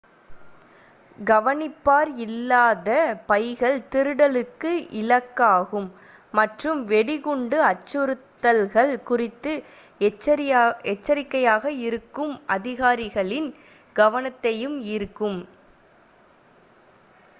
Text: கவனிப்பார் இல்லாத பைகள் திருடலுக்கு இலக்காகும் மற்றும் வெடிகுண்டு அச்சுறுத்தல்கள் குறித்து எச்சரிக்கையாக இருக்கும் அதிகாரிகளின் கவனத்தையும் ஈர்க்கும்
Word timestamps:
கவனிப்பார் 1.17 2.11
இல்லாத 2.23 2.87
பைகள் 3.27 3.75
திருடலுக்கு 3.91 4.71
இலக்காகும் 5.01 5.85
மற்றும் 6.33 6.79
வெடிகுண்டு 6.85 7.57
அச்சுறுத்தல்கள் 7.67 8.93
குறித்து 9.03 9.53
எச்சரிக்கையாக 10.89 11.73
இருக்கும் 11.87 12.33
அதிகாரிகளின் 12.55 13.51
கவனத்தையும் 13.95 14.79
ஈர்க்கும் 14.89 15.39